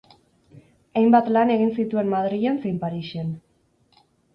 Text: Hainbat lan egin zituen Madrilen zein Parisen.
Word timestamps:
Hainbat 1.01 1.29
lan 1.37 1.53
egin 1.57 1.71
zituen 1.77 2.13
Madrilen 2.17 2.61
zein 2.67 2.85
Parisen. 2.87 3.33